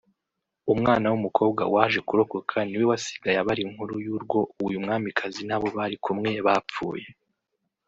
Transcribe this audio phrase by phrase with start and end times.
[0.73, 7.05] umwana w’umukobwa waje kurokoka niwe wasigaye abara inkuru y’urwo uyu mwamikazi n’abo bari kumwe bapfuye